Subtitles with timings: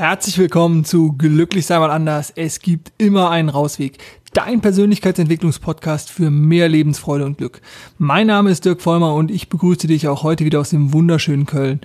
[0.00, 2.32] Herzlich willkommen zu Glücklich sei mal anders.
[2.34, 3.98] Es gibt immer einen Rausweg.
[4.32, 7.60] Dein Persönlichkeitsentwicklungspodcast für mehr Lebensfreude und Glück.
[7.98, 11.44] Mein Name ist Dirk Vollmer und ich begrüße dich auch heute wieder aus dem wunderschönen
[11.44, 11.82] Köln.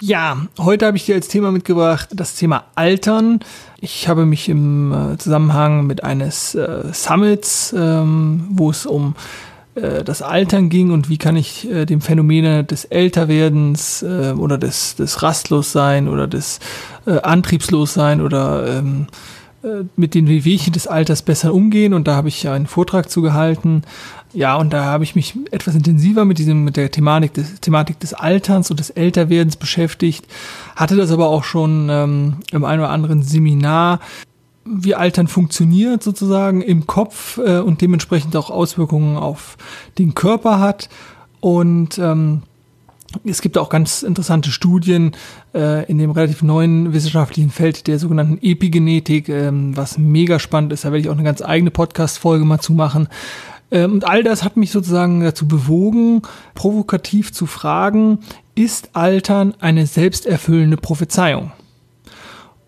[0.00, 3.40] Ja, heute habe ich dir als Thema mitgebracht das Thema Altern.
[3.80, 9.16] Ich habe mich im äh, Zusammenhang mit eines äh, Summits, ähm, wo es um
[9.82, 14.58] äh, das Altern ging und wie kann ich äh, dem Phänomen des Älterwerdens äh, oder
[14.58, 16.60] des, des Rastlossein oder des
[17.06, 19.06] äh, Antriebslossein oder ähm,
[19.62, 21.92] äh, mit den Wehwehchen des Alters besser umgehen.
[21.92, 23.82] Und da habe ich einen Vortrag zugehalten.
[24.32, 27.98] Ja, und da habe ich mich etwas intensiver mit diesem, mit der Thematik des, Thematik
[28.00, 30.26] des Alterns und des Älterwerdens beschäftigt,
[30.76, 34.00] hatte das aber auch schon ähm, im einen oder anderen Seminar
[34.70, 39.56] wie Altern funktioniert sozusagen im Kopf äh, und dementsprechend auch Auswirkungen auf
[39.98, 40.88] den Körper hat.
[41.40, 42.42] Und ähm,
[43.24, 45.12] es gibt auch ganz interessante Studien
[45.54, 50.84] äh, in dem relativ neuen wissenschaftlichen Feld der sogenannten Epigenetik, ähm, was mega spannend ist.
[50.84, 53.08] Da werde ich auch eine ganz eigene Podcast-Folge mal zu machen.
[53.70, 56.22] Ähm, und all das hat mich sozusagen dazu bewogen,
[56.54, 58.18] provokativ zu fragen,
[58.54, 61.50] ist Altern eine selbsterfüllende Prophezeiung?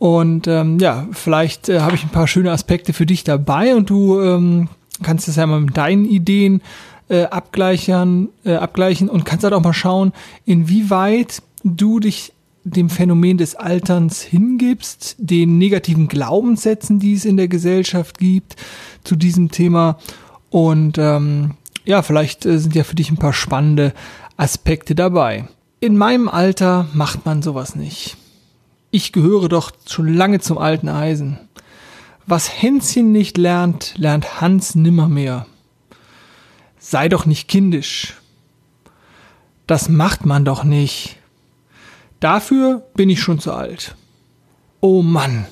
[0.03, 3.89] Und ähm, ja, vielleicht äh, habe ich ein paar schöne Aspekte für dich dabei und
[3.89, 4.67] du ähm,
[5.01, 6.61] kannst das ja mal mit deinen Ideen
[7.09, 10.13] äh, abgleichen, äh, abgleichen und kannst halt auch mal schauen,
[10.45, 12.33] inwieweit du dich
[12.65, 18.57] dem Phänomen des Alterns hingibst, den negativen Glaubenssätzen, die es in der Gesellschaft gibt
[19.05, 19.99] zu diesem Thema.
[20.51, 21.53] Und ähm,
[21.85, 23.95] ja, vielleicht äh, sind ja für dich ein paar spannende
[24.37, 25.45] Aspekte dabei.
[25.79, 28.17] In meinem Alter macht man sowas nicht.
[28.95, 31.39] Ich gehöre doch schon lange zum alten Eisen.
[32.27, 35.47] Was Hänschen nicht lernt, lernt Hans nimmermehr.
[36.79, 38.19] Sei doch nicht kindisch.
[39.67, 41.17] Das macht man doch nicht.
[42.21, 43.97] Dafür bin ich schon zu alt.
[44.81, 45.47] Oh Mann,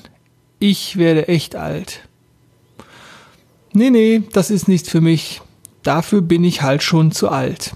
[0.59, 2.07] ich werde echt alt.
[3.73, 5.41] Nee, nee, das ist nichts für mich.
[5.81, 7.75] Dafür bin ich halt schon zu alt.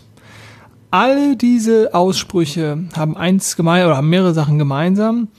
[0.92, 5.30] Alle diese Aussprüche haben eins gemein oder haben mehrere Sachen gemeinsam.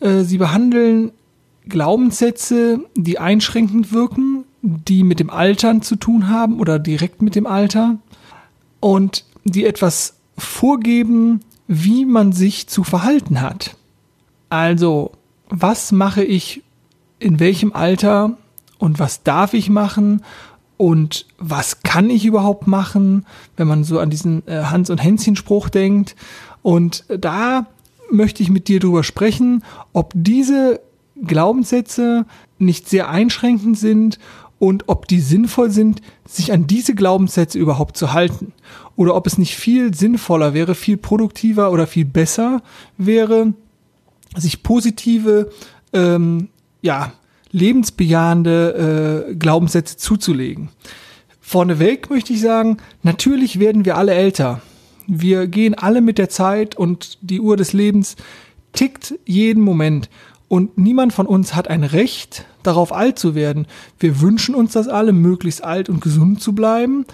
[0.00, 1.12] Äh, sie behandeln
[1.68, 7.46] Glaubenssätze, die einschränkend wirken, die mit dem Altern zu tun haben oder direkt mit dem
[7.46, 7.98] Alter
[8.80, 13.76] und die etwas vorgeben, wie man sich zu verhalten hat.
[14.48, 15.12] Also,
[15.48, 16.62] was mache ich
[17.18, 18.36] in welchem Alter
[18.78, 20.22] und was darf ich machen
[20.76, 25.68] und was kann ich überhaupt machen, wenn man so an diesen äh, Hans- und Hänschen-Spruch
[25.68, 26.16] denkt.
[26.62, 27.66] Und da
[28.10, 30.80] möchte ich mit dir darüber sprechen, ob diese
[31.22, 32.26] Glaubenssätze
[32.58, 34.18] nicht sehr einschränkend sind
[34.58, 38.52] und ob die sinnvoll sind, sich an diese Glaubenssätze überhaupt zu halten.
[38.94, 42.62] Oder ob es nicht viel sinnvoller wäre, viel produktiver oder viel besser
[42.98, 43.54] wäre,
[44.36, 45.50] sich positive,
[45.92, 46.48] ähm,
[46.82, 47.12] ja,
[47.52, 50.68] lebensbejahende äh, Glaubenssätze zuzulegen.
[51.40, 54.60] Vorneweg möchte ich sagen, natürlich werden wir alle älter.
[55.12, 58.14] Wir gehen alle mit der Zeit und die Uhr des Lebens
[58.72, 60.08] tickt jeden Moment.
[60.46, 63.66] Und niemand von uns hat ein Recht, darauf alt zu werden.
[63.98, 67.06] Wir wünschen uns das alle, möglichst alt und gesund zu bleiben.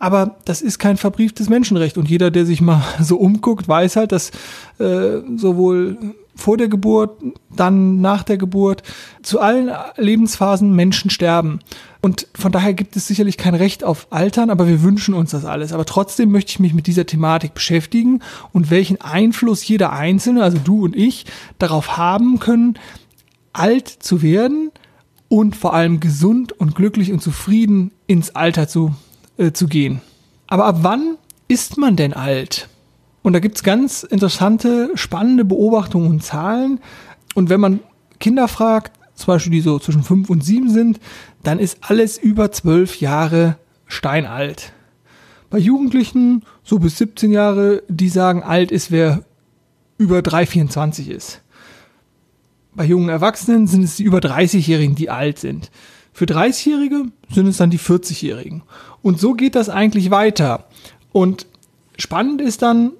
[0.00, 1.96] Aber das ist kein verbrieftes Menschenrecht.
[1.96, 4.30] Und jeder, der sich mal so umguckt, weiß halt, dass
[4.78, 5.96] äh, sowohl
[6.36, 7.22] vor der Geburt,
[7.54, 8.82] dann nach der Geburt,
[9.22, 11.60] zu allen Lebensphasen Menschen sterben.
[12.00, 15.44] Und von daher gibt es sicherlich kein Recht auf Altern, aber wir wünschen uns das
[15.44, 15.72] alles.
[15.72, 18.20] Aber trotzdem möchte ich mich mit dieser Thematik beschäftigen
[18.52, 21.24] und welchen Einfluss jeder Einzelne, also du und ich,
[21.58, 22.74] darauf haben können,
[23.52, 24.70] alt zu werden
[25.28, 28.94] und vor allem gesund und glücklich und zufrieden ins Alter zu,
[29.38, 30.00] äh, zu gehen.
[30.46, 31.16] Aber ab wann
[31.48, 32.68] ist man denn alt?
[33.24, 36.78] Und da gibt's ganz interessante, spannende Beobachtungen und Zahlen.
[37.34, 37.80] Und wenn man
[38.20, 41.00] Kinder fragt, zum Beispiel die so zwischen fünf und sieben sind,
[41.42, 43.56] dann ist alles über zwölf Jahre
[43.86, 44.74] steinalt.
[45.48, 49.24] Bei Jugendlichen, so bis 17 Jahre, die sagen, alt ist, wer
[49.96, 51.40] über 3,24 ist.
[52.74, 55.70] Bei jungen Erwachsenen sind es die über 30-Jährigen, die alt sind.
[56.12, 58.64] Für 30-Jährige sind es dann die 40-Jährigen.
[59.00, 60.66] Und so geht das eigentlich weiter.
[61.10, 61.46] Und
[61.96, 62.92] spannend ist dann,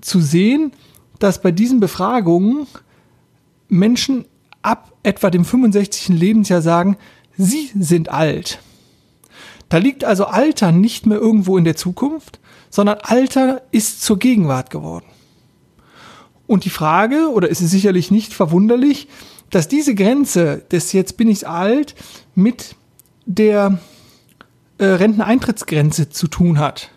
[0.00, 0.72] zu sehen,
[1.18, 2.66] dass bei diesen Befragungen
[3.68, 4.26] Menschen
[4.62, 6.08] ab etwa dem 65.
[6.08, 6.96] Lebensjahr sagen,
[7.36, 8.58] sie sind alt.
[9.68, 12.40] Da liegt also Alter nicht mehr irgendwo in der Zukunft,
[12.70, 15.06] sondern Alter ist zur Gegenwart geworden.
[16.46, 19.08] Und die Frage, oder ist es sicherlich nicht verwunderlich,
[19.50, 21.94] dass diese Grenze des jetzt bin ich alt
[22.34, 22.76] mit
[23.24, 23.78] der
[24.78, 26.90] äh, Renteneintrittsgrenze zu tun hat.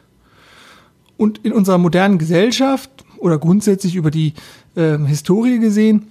[1.19, 4.33] Und in unserer modernen Gesellschaft oder grundsätzlich über die
[4.75, 6.07] äh, Historie gesehen,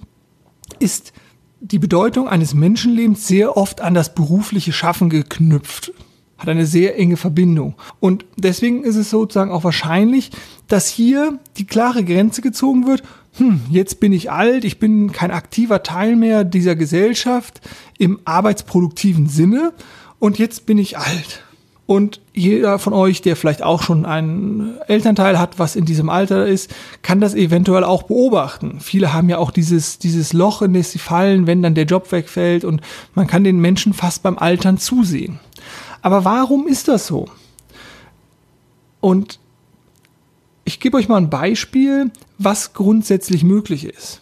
[0.77, 1.13] ist
[1.61, 5.91] die Bedeutung eines Menschenlebens sehr oft an das berufliche Schaffen geknüpft
[6.39, 7.75] hat eine sehr enge Verbindung.
[7.99, 10.31] Und deswegen ist es sozusagen auch wahrscheinlich,
[10.67, 13.03] dass hier die klare Grenze gezogen wird,
[13.33, 17.59] hm, jetzt bin ich alt, ich bin kein aktiver Teil mehr dieser Gesellschaft
[17.97, 19.73] im arbeitsproduktiven Sinne
[20.17, 21.43] und jetzt bin ich alt.
[21.89, 26.45] Und jeder von euch, der vielleicht auch schon einen Elternteil hat, was in diesem Alter
[26.45, 26.71] ist,
[27.01, 28.77] kann das eventuell auch beobachten.
[28.79, 32.11] Viele haben ja auch dieses, dieses Loch, in das sie fallen, wenn dann der Job
[32.11, 32.81] wegfällt und
[33.15, 35.39] man kann den Menschen fast beim Altern zusehen.
[36.03, 37.25] Aber warum ist das so?
[38.99, 39.39] Und
[40.65, 44.21] ich gebe euch mal ein Beispiel, was grundsätzlich möglich ist.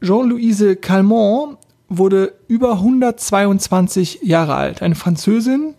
[0.00, 1.58] Jean-Louise Calment
[1.88, 5.74] wurde über 122 Jahre alt, eine Französin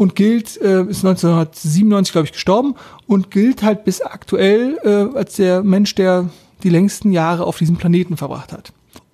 [0.00, 2.74] und gilt, äh, ist 1997, glaube ich, gestorben
[3.06, 6.30] und gilt halt bis aktuell äh, als der Mensch, der
[6.62, 8.72] die längsten Jahre auf diesem Planeten verbracht hat.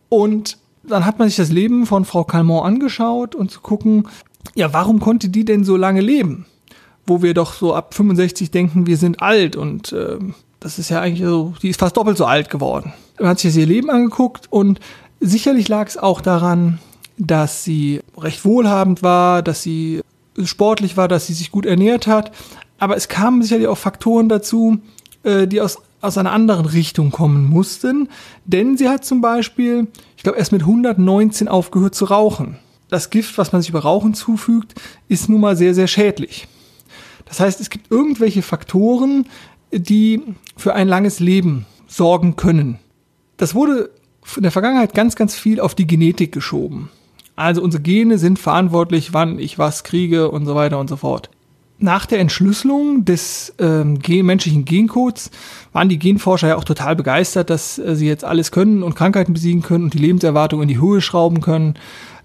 [0.09, 4.07] Und dann hat man sich das Leben von Frau Calment angeschaut und zu gucken,
[4.55, 6.47] ja, warum konnte die denn so lange leben?
[7.05, 10.19] Wo wir doch so ab 65 denken, wir sind alt und äh,
[10.61, 12.93] das ist ja eigentlich so, die ist fast doppelt so alt geworden.
[13.19, 14.79] Man hat sich das ihr Leben angeguckt und
[15.19, 16.79] sicherlich lag es auch daran,
[17.19, 20.01] dass sie recht wohlhabend war, dass sie
[20.45, 22.33] sportlich war, dass sie sich gut ernährt hat.
[22.79, 24.79] Aber es kamen sicherlich auch Faktoren dazu,
[25.23, 28.09] äh, die aus, aus einer anderen Richtung kommen mussten.
[28.45, 33.39] Denn sie hat zum Beispiel, ich glaube, erst mit 119 aufgehört zu rauchen das Gift,
[33.39, 34.75] was man sich über Rauchen zufügt,
[35.09, 36.47] ist nun mal sehr, sehr schädlich.
[37.25, 39.27] Das heißt, es gibt irgendwelche Faktoren,
[39.73, 40.23] die
[40.57, 42.79] für ein langes Leben sorgen können.
[43.37, 43.91] Das wurde
[44.37, 46.91] in der Vergangenheit ganz, ganz viel auf die Genetik geschoben.
[47.37, 51.31] Also unsere Gene sind verantwortlich, wann ich was kriege und so weiter und so fort.
[51.79, 55.31] Nach der Entschlüsselung des ähm, menschlichen Gencodes
[55.75, 59.35] waren die Genforscher ja auch total begeistert, dass äh, sie jetzt alles können und Krankheiten
[59.35, 61.75] besiegen können und die Lebenserwartung in die Höhe schrauben können.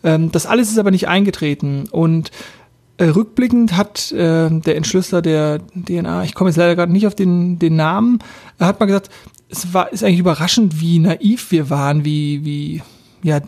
[0.06, 2.32] Ähm, das alles ist aber nicht eingetreten und
[2.98, 7.16] äh, rückblickend hat äh, der Entschlüsseler der DNA, ich komme jetzt leider gerade nicht auf
[7.16, 8.20] den, den Namen,
[8.58, 9.10] hat mal gesagt,
[9.50, 12.82] es war ist eigentlich überraschend, wie naiv wir waren, wie wie
[13.22, 13.42] ja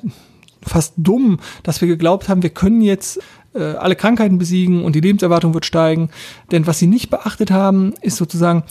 [0.65, 3.19] fast dumm, dass wir geglaubt haben, wir können jetzt
[3.53, 6.09] äh, alle Krankheiten besiegen und die Lebenserwartung wird steigen.
[6.51, 8.63] Denn was sie nicht beachtet haben, ist sozusagen,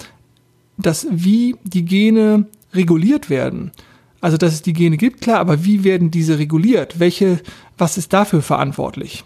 [0.79, 3.73] dass wie die Gene reguliert werden.
[4.21, 7.01] Also, dass es die Gene gibt, klar, aber wie werden diese reguliert?
[7.01, 7.41] Welche,
[7.77, 9.25] was ist dafür verantwortlich?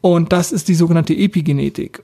[0.00, 2.02] Und das ist die sogenannte Epigenetik.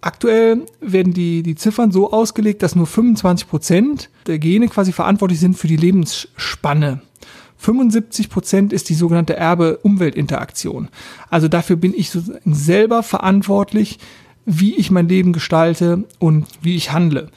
[0.00, 5.38] Aktuell werden die, die Ziffern so ausgelegt, dass nur 25 Prozent der Gene quasi verantwortlich
[5.38, 7.02] sind für die Lebensspanne.
[7.60, 10.88] 75 Prozent ist die sogenannte Erbe-Umwelt-Interaktion.
[11.28, 13.98] Also dafür bin ich sozusagen selber verantwortlich,
[14.46, 17.28] wie ich mein Leben gestalte und wie ich handle.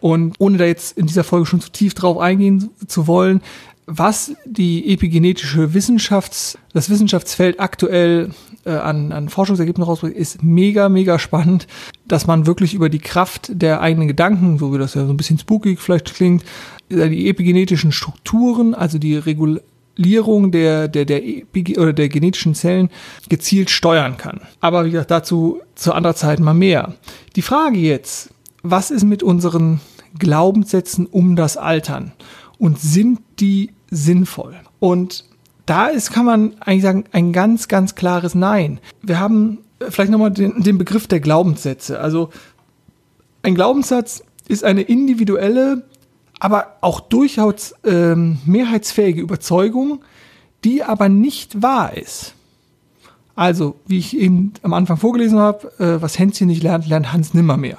[0.00, 3.42] Und ohne da jetzt in dieser Folge schon zu tief drauf eingehen zu wollen,
[3.86, 8.30] was die epigenetische Wissenschafts, das Wissenschaftsfeld aktuell
[8.64, 11.66] äh, an, an Forschungsergebnissen rausbringt, ist mega, mega spannend,
[12.06, 15.16] dass man wirklich über die Kraft der eigenen Gedanken, so wie das ja so ein
[15.16, 16.44] bisschen spooky vielleicht klingt,
[16.88, 19.16] die epigenetischen Strukturen, also die
[19.98, 22.90] Regulierung der, der, der, Epi oder der genetischen Zellen
[23.28, 24.40] gezielt steuern kann.
[24.60, 26.94] Aber wie gesagt, dazu zu anderer Zeit mal mehr.
[27.36, 28.30] Die Frage jetzt,
[28.62, 29.80] was ist mit unseren
[30.18, 32.12] Glaubenssätzen um das Altern?
[32.62, 34.54] und sind die sinnvoll?
[34.78, 35.24] Und
[35.66, 38.78] da ist, kann man eigentlich sagen, ein ganz, ganz klares Nein.
[39.02, 41.98] Wir haben vielleicht nochmal den, den Begriff der Glaubenssätze.
[41.98, 42.30] Also
[43.42, 45.82] ein Glaubenssatz ist eine individuelle,
[46.42, 50.02] aber auch durchaus ähm, mehrheitsfähige Überzeugung,
[50.64, 52.34] die aber nicht wahr ist.
[53.34, 57.32] Also, wie ich eben am Anfang vorgelesen habe, äh, was Hänschen nicht lernt, lernt Hans
[57.32, 57.78] nimmer mehr.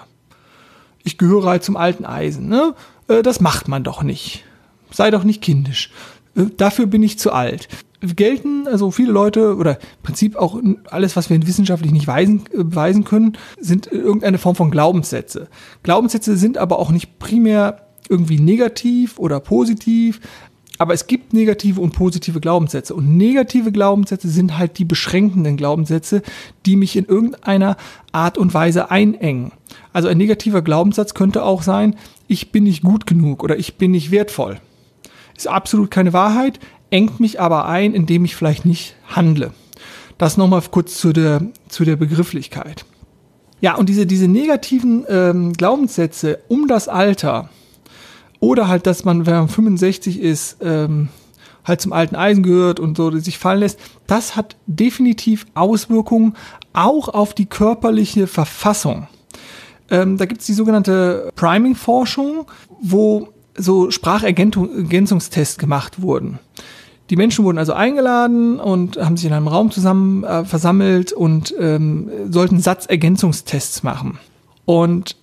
[1.03, 2.47] Ich gehöre halt zum alten Eisen.
[2.47, 2.73] Ne?
[3.07, 4.45] Äh, das macht man doch nicht
[4.93, 5.91] sei doch nicht kindisch.
[6.35, 7.67] Äh, dafür bin ich zu alt.
[8.01, 12.57] Gelten also viele Leute oder im Prinzip auch alles, was wir wissenschaftlich nicht weisen, äh,
[12.57, 15.47] beweisen können, sind irgendeine Form von Glaubenssätze.
[15.83, 20.19] Glaubenssätze sind aber auch nicht primär irgendwie negativ oder positiv,
[20.79, 22.95] aber es gibt negative und positive Glaubenssätze.
[22.95, 26.23] Und negative Glaubenssätze sind halt die beschränkenden Glaubenssätze,
[26.65, 27.77] die mich in irgendeiner
[28.11, 29.51] Art und Weise einengen.
[29.93, 31.95] Also ein negativer Glaubenssatz könnte auch sein,
[32.27, 34.59] ich bin nicht gut genug oder ich bin nicht wertvoll.
[35.37, 39.51] Ist absolut keine Wahrheit, engt mich aber ein, indem ich vielleicht nicht handle.
[40.17, 42.85] Das nochmal kurz zu der, zu der Begrifflichkeit.
[43.61, 47.49] Ja, und diese, diese negativen ähm, Glaubenssätze um das Alter
[48.43, 51.07] oder halt, dass man, wenn man 65 ist, ähm,
[51.63, 56.35] halt zum alten Eisen gehört und so sich fallen lässt, das hat definitiv Auswirkungen
[56.73, 59.07] auch auf die körperliche Verfassung.
[59.89, 62.45] Ähm, da gibt es die sogenannte Priming-Forschung,
[62.81, 66.39] wo so Sprachergänzungstests gemacht wurden.
[67.09, 71.55] Die Menschen wurden also eingeladen und haben sich in einem Raum zusammen äh, versammelt und
[71.57, 74.19] ähm, sollten Satzergänzungstests machen.
[74.65, 75.15] Und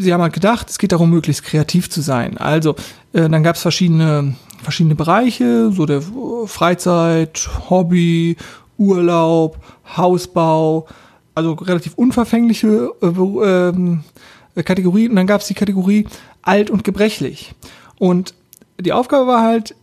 [0.00, 2.38] sie haben halt gedacht, es geht darum, möglichst kreativ zu sein.
[2.38, 2.74] Also,
[3.12, 6.02] äh, dann gab es verschiedene, verschiedene Bereiche, so der
[6.46, 8.36] Freizeit, Hobby,
[8.78, 9.58] Urlaub,
[9.96, 10.86] Hausbau,
[11.34, 15.08] also relativ unverfängliche äh, äh, Kategorie.
[15.08, 16.06] Und dann gab es die Kategorie
[16.42, 17.54] alt und gebrechlich.
[17.98, 18.34] Und
[18.80, 19.74] die Aufgabe war halt,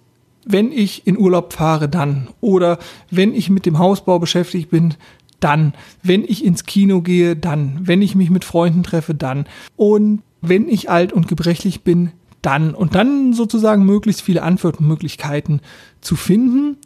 [0.46, 2.30] wenn ich in Urlaub fahre, dann.
[2.42, 2.80] Oder
[3.12, 4.96] wenn ich mit dem Hausbau beschäftigt bin,
[5.40, 5.74] dann.
[6.04, 7.80] Wenn ich ins Kino gehe, dann.
[7.82, 9.46] Wenn ich mich mit Freunden treffe, dann.
[9.76, 12.74] Und wenn ich alt und gebrechlich bin, dann.
[12.74, 15.62] Und dann sozusagen möglichst viele Antwortmöglichkeiten
[16.02, 16.78] zu finden.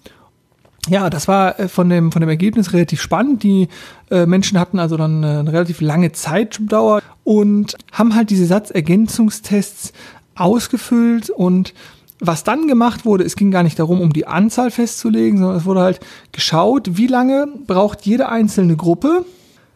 [0.88, 3.43] Ja, das war äh, von dem, von dem Ergebnis relativ spannend.
[3.43, 3.67] Die
[4.10, 9.93] äh, Menschen hatten also dann eine relativ lange Zeitdauer und haben halt diese Satzergänzungstests
[10.36, 11.74] ausgefüllt und
[12.21, 15.65] was dann gemacht wurde, es ging gar nicht darum, um die Anzahl festzulegen, sondern es
[15.65, 15.99] wurde halt
[16.31, 19.25] geschaut, wie lange braucht jede einzelne Gruppe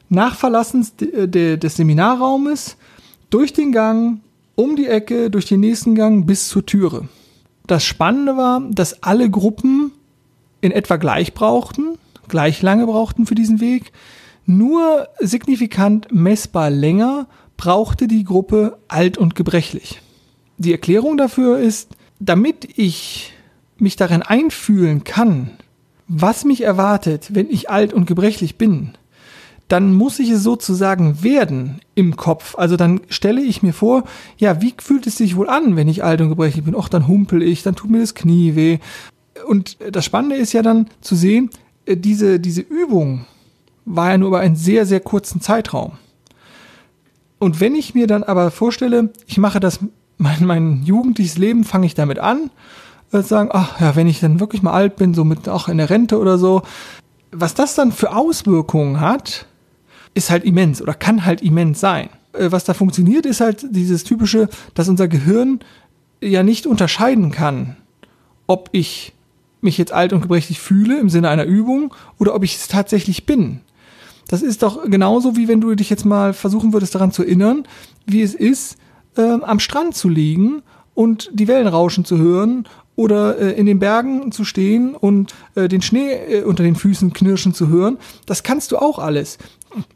[0.09, 2.77] nach Verlassen des Seminarraumes
[3.31, 4.19] durch den Gang,
[4.53, 7.09] um die Ecke, durch den nächsten Gang bis zur Türe.
[7.65, 9.91] Das Spannende war, dass alle Gruppen
[10.61, 11.97] in etwa gleich brauchten,
[12.27, 13.91] gleich lange brauchten für diesen Weg.
[14.45, 20.01] Nur signifikant messbar länger brauchte die Gruppe alt und gebrechlich.
[20.59, 23.34] Die Erklärung dafür ist, damit ich
[23.77, 25.51] mich darin einfühlen kann,
[26.07, 28.91] was mich erwartet, wenn ich alt und gebrechlich bin,
[29.67, 32.55] dann muss ich es sozusagen werden im Kopf.
[32.55, 34.03] Also dann stelle ich mir vor,
[34.38, 36.75] ja, wie fühlt es sich wohl an, wenn ich alt und gebrechlich bin?
[36.75, 38.77] Och, dann humpel ich, dann tut mir das Knie weh.
[39.48, 41.50] Und das Spannende ist ja dann zu sehen,
[41.86, 43.25] äh, diese, diese Übung
[43.86, 45.93] war ja nur über einen sehr, sehr kurzen Zeitraum.
[47.39, 49.79] Und wenn ich mir dann aber vorstelle, ich mache das
[50.17, 52.50] mein, mein jugendliches Leben fange ich damit an,
[53.12, 55.77] äh, sagen, ach ja, wenn ich dann wirklich mal alt bin, so mit auch in
[55.77, 56.62] der Rente oder so,
[57.31, 59.45] was das dann für Auswirkungen hat,
[60.13, 62.10] ist halt immens oder kann halt immens sein.
[62.34, 65.60] Äh, was da funktioniert, ist halt dieses typische, dass unser Gehirn
[66.22, 67.75] ja nicht unterscheiden kann,
[68.48, 69.13] ob ich
[69.62, 73.25] mich jetzt alt und gebrechlich fühle im Sinne einer Übung oder ob ich es tatsächlich
[73.25, 73.62] bin.
[74.27, 77.63] Das ist doch genauso wie wenn du dich jetzt mal versuchen würdest daran zu erinnern,
[78.05, 78.77] wie es ist,
[79.17, 80.62] äh, am Strand zu liegen
[80.93, 85.67] und die Wellen rauschen zu hören oder äh, in den Bergen zu stehen und äh,
[85.67, 89.38] den Schnee äh, unter den Füßen knirschen zu hören, das kannst du auch alles.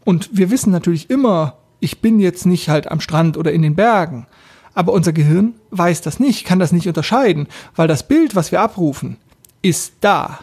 [0.03, 3.75] Und wir wissen natürlich immer, ich bin jetzt nicht halt am Strand oder in den
[3.75, 4.27] Bergen.
[4.73, 8.61] Aber unser Gehirn weiß das nicht, kann das nicht unterscheiden, weil das Bild, was wir
[8.61, 9.17] abrufen,
[9.61, 10.39] ist da.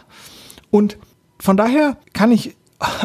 [0.69, 0.97] Und
[1.39, 2.55] von daher kann ich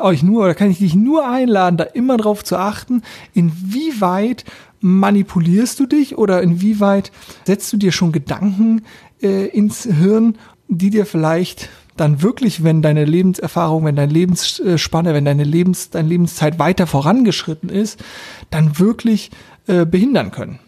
[0.00, 3.02] euch nur oder kann ich dich nur einladen, da immer drauf zu achten,
[3.34, 4.44] inwieweit
[4.82, 7.12] manipulierst du dich oder inwieweit
[7.46, 8.82] setzt du dir schon Gedanken
[9.22, 10.36] äh, ins Hirn,
[10.68, 16.08] die dir vielleicht dann wirklich, wenn deine Lebenserfahrung, wenn deine Lebensspanne, wenn deine Lebens, deine
[16.08, 18.02] Lebenszeit weiter vorangeschritten ist,
[18.50, 19.30] dann wirklich
[19.66, 20.58] äh, behindern können.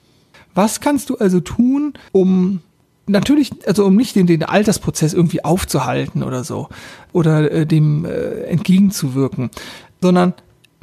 [0.55, 2.61] Was kannst du also tun, um
[3.07, 6.69] natürlich, also um nicht den, den Altersprozess irgendwie aufzuhalten oder so
[7.13, 9.51] oder äh, dem äh, entgegenzuwirken,
[10.01, 10.35] sondern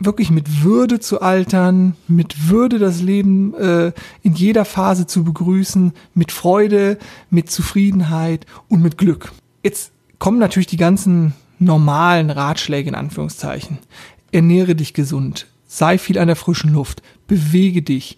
[0.06, 3.92] wirklich mit Würde zu altern, mit Würde das Leben äh,
[4.24, 6.98] in jeder Phase zu begrüßen, mit Freude,
[7.30, 9.32] mit Zufriedenheit und mit Glück.
[9.64, 13.80] Jetzt kommen natürlich die ganzen normalen Ratschläge in Anführungszeichen.
[14.32, 18.18] Ernähre dich gesund, sei viel an der frischen Luft, bewege dich,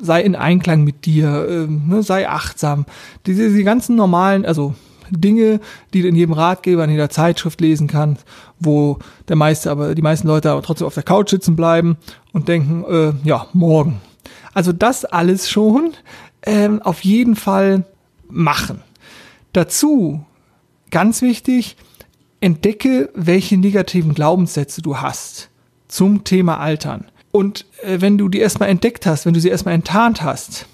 [0.00, 2.86] sei in Einklang mit dir, äh, ne, sei achtsam.
[3.26, 4.74] Diese, diese ganzen normalen, also
[5.20, 5.60] Dinge,
[5.92, 8.24] die du in jedem Ratgeber, in jeder Zeitschrift lesen kannst,
[8.58, 11.96] wo der meiste, aber die meisten Leute aber trotzdem auf der Couch sitzen bleiben
[12.32, 14.00] und denken, äh, ja, morgen.
[14.54, 15.92] Also das alles schon
[16.44, 17.84] ähm, auf jeden Fall
[18.28, 18.82] machen.
[19.52, 20.24] Dazu,
[20.90, 21.76] ganz wichtig,
[22.40, 25.50] entdecke, welche negativen Glaubenssätze du hast
[25.88, 27.06] zum Thema Altern.
[27.30, 30.66] Und äh, wenn du die erstmal entdeckt hast, wenn du sie erstmal enttarnt hast,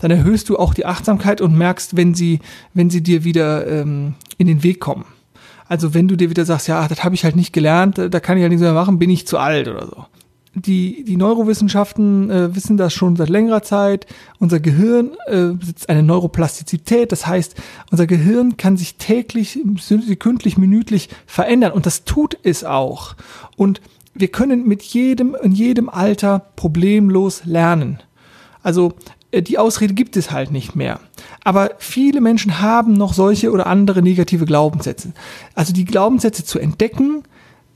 [0.00, 2.40] dann erhöhst du auch die Achtsamkeit und merkst, wenn sie,
[2.74, 5.04] wenn sie dir wieder ähm, in den Weg kommen.
[5.68, 8.36] Also wenn du dir wieder sagst, ja, das habe ich halt nicht gelernt, da kann
[8.36, 10.04] ich halt nichts mehr machen, bin ich zu alt oder so.
[10.54, 14.06] Die, die Neurowissenschaften äh, wissen das schon seit längerer Zeit.
[14.40, 17.54] Unser Gehirn äh, besitzt eine Neuroplastizität, das heißt,
[17.92, 23.14] unser Gehirn kann sich täglich, sekündlich, minütlich verändern und das tut es auch.
[23.56, 23.80] Und
[24.12, 28.00] wir können mit jedem, in jedem Alter problemlos lernen.
[28.62, 28.94] Also
[29.32, 31.00] die Ausrede gibt es halt nicht mehr.
[31.44, 35.12] Aber viele Menschen haben noch solche oder andere negative Glaubenssätze.
[35.54, 37.22] Also die Glaubenssätze zu entdecken,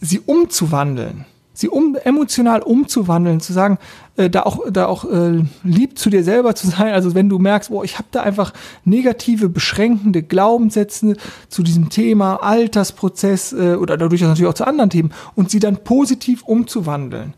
[0.00, 3.78] sie umzuwandeln sie um, emotional umzuwandeln, zu sagen,
[4.16, 6.92] äh, da auch, da auch äh, lieb zu dir selber zu sein.
[6.92, 8.52] Also wenn du merkst, boah, ich habe da einfach
[8.84, 11.16] negative, beschränkende Glaubenssätze
[11.48, 15.78] zu diesem Thema, Altersprozess äh, oder dadurch natürlich auch zu anderen Themen und sie dann
[15.84, 17.34] positiv umzuwandeln.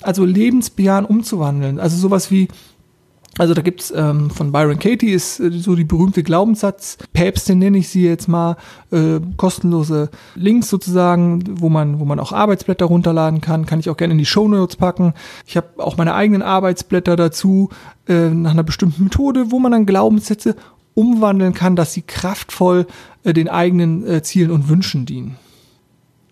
[0.00, 1.78] Also lebensbejahend umzuwandeln.
[1.78, 2.48] Also sowas wie,
[3.38, 7.78] also da gibt's ähm, von Byron Katie ist äh, so die berühmte Glaubenssatz, Päpstin nenne
[7.78, 8.56] ich sie jetzt mal,
[8.90, 13.96] äh, kostenlose Links sozusagen, wo man, wo man auch Arbeitsblätter runterladen kann, kann ich auch
[13.96, 15.14] gerne in die Show Notes packen.
[15.46, 17.70] Ich habe auch meine eigenen Arbeitsblätter dazu,
[18.08, 20.56] äh, nach einer bestimmten Methode, wo man dann Glaubenssätze
[20.94, 22.86] umwandeln kann, dass sie kraftvoll
[23.22, 25.36] äh, den eigenen äh, Zielen und Wünschen dienen.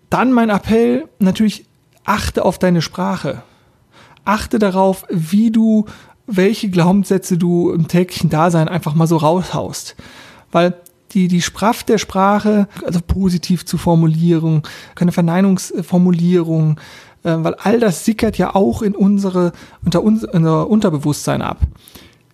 [0.09, 1.65] Dann mein Appell, natürlich
[2.03, 3.43] achte auf deine Sprache.
[4.25, 5.85] Achte darauf, wie du
[6.27, 9.95] welche Glaubenssätze du im täglichen Dasein einfach mal so raushaust.
[10.51, 10.75] Weil
[11.11, 16.79] die, die Spraft der Sprache, also positiv zu Formulierung, keine Verneinungsformulierung,
[17.23, 19.53] äh, weil all das sickert ja auch in unsere,
[19.83, 21.61] unter unser Unterbewusstsein ab.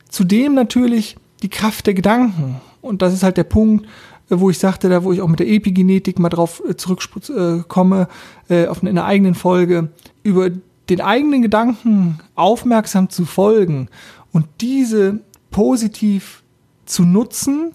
[0.10, 2.62] Zudem natürlich die Kraft der Gedanken.
[2.82, 3.86] Und das ist halt der Punkt,
[4.30, 8.08] äh, wo ich sagte, da wo ich auch mit der Epigenetik mal drauf äh, zurückkomme,
[8.50, 9.90] äh, auf eine eigenen Folge,
[10.24, 10.50] über
[10.90, 13.90] den eigenen Gedanken aufmerksam zu folgen
[14.32, 15.20] und diese
[15.52, 16.44] positiv
[16.86, 17.72] zu nutzen,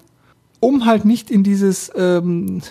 [0.59, 2.61] um halt nicht in dieses ähm,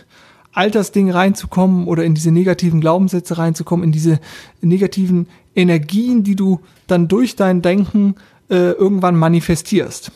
[0.53, 4.21] Altersding reinzukommen oder in diese negativen Glaubenssätze reinzukommen, in diese
[4.61, 8.15] negativen Energien, die du dann durch dein Denken
[8.51, 10.13] äh, irgendwann manifestierst.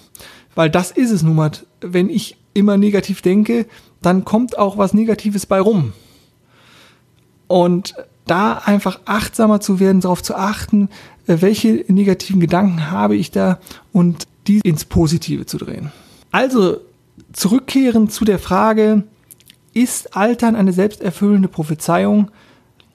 [0.55, 1.51] Weil das ist es nun mal.
[1.81, 3.67] Wenn ich immer negativ denke,
[4.03, 5.93] dann kommt auch was Negatives bei rum.
[7.47, 7.95] Und
[8.27, 10.89] da einfach achtsamer zu werden, darauf zu achten,
[11.27, 13.59] äh, welche negativen Gedanken habe ich da
[13.93, 15.93] und die ins Positive zu drehen.
[16.31, 16.79] Also
[17.33, 19.05] zurückkehren zu der Frage,
[19.75, 22.31] ist Altern eine selbsterfüllende Prophezeiung?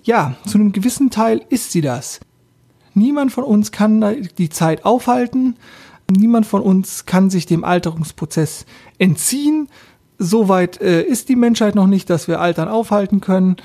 [0.03, 2.19] Ja, zu einem gewissen Teil ist sie das.
[2.93, 5.55] Niemand von uns kann die Zeit aufhalten.
[6.09, 8.65] Niemand von uns kann sich dem Alterungsprozess
[8.97, 9.67] entziehen.
[10.17, 13.57] Soweit äh, ist die Menschheit noch nicht, dass wir Altern aufhalten können.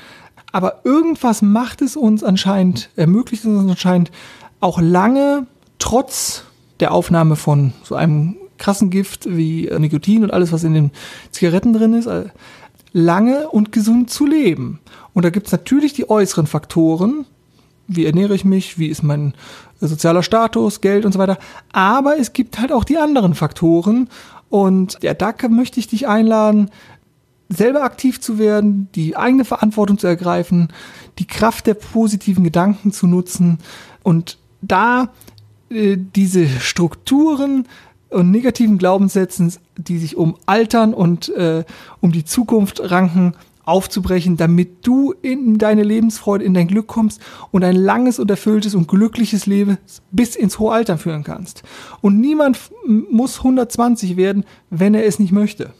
[0.53, 4.12] Aber irgendwas macht es uns anscheinend, ermöglicht es uns anscheinend
[4.61, 5.47] auch lange,
[5.79, 6.45] trotz
[6.81, 10.91] der Aufnahme von so einem krassen Gift wie Nikotin und alles, was in den
[11.33, 12.27] Zigaretten drin ist, äh,
[12.93, 14.79] lange und gesund zu leben.
[15.15, 17.27] Und da gibt es natürlich die äußeren Faktoren,
[17.88, 19.35] wie ernähre ich mich, wie ist mein
[19.81, 21.38] sozialer Status, Geld und so weiter.
[21.73, 24.09] Aber es gibt halt auch die anderen Faktoren.
[24.49, 26.71] Und ja, da möchte ich dich einladen,
[27.57, 30.69] selber aktiv zu werden, die eigene Verantwortung zu ergreifen,
[31.19, 33.59] die Kraft der positiven Gedanken zu nutzen
[34.03, 35.11] und da
[35.71, 37.67] äh, diese Strukturen
[38.11, 41.65] und negativen Glaubenssätzen, die sich um Altern und äh,
[42.01, 43.35] um die Zukunft ranken,
[43.65, 48.75] aufzubrechen, damit du in deine Lebensfreude, in dein Glück kommst und ein langes und erfülltes
[48.75, 49.79] und glückliches Leben
[50.11, 51.62] bis ins hohe Alter führen kannst.
[52.01, 55.73] Und niemand muss 120 werden, wenn er es nicht möchte.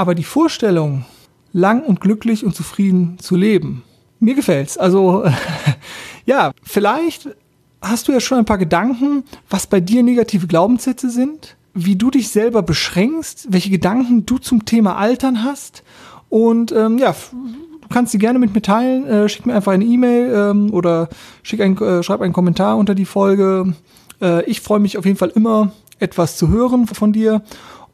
[0.00, 1.04] Aber die Vorstellung,
[1.52, 3.82] lang und glücklich und zufrieden zu leben,
[4.18, 4.78] mir gefällt's.
[4.78, 5.24] Also
[6.24, 7.28] ja, vielleicht
[7.82, 12.10] hast du ja schon ein paar Gedanken, was bei dir negative Glaubenssätze sind, wie du
[12.10, 15.82] dich selber beschränkst, welche Gedanken du zum Thema Altern hast.
[16.30, 17.14] Und ähm, ja,
[17.82, 19.06] du kannst sie gerne mit mir teilen.
[19.06, 21.10] Äh, schick mir einfach eine E-Mail ähm, oder
[21.42, 23.74] schick ein, äh, schreib einen Kommentar unter die Folge.
[24.22, 27.42] Äh, ich freue mich auf jeden Fall immer, etwas zu hören von dir.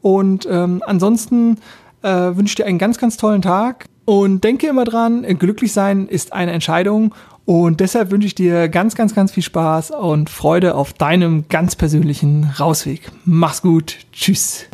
[0.01, 1.57] Und ähm, ansonsten
[2.01, 6.33] äh, wünsche dir einen ganz, ganz tollen Tag und denke immer dran, glücklich sein ist
[6.33, 7.13] eine Entscheidung
[7.47, 11.77] und deshalb wünsche ich dir ganz, ganz, ganz viel Spaß und Freude auf deinem ganz
[11.77, 13.09] persönlichen Rausweg.
[13.23, 13.99] Mach's gut.
[14.11, 14.65] Tschüss.